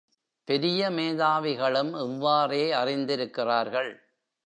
[0.47, 3.91] பெரிய மேதாவிகளும் இவ்வாறே அறிந்திருக்கிறார்கள்.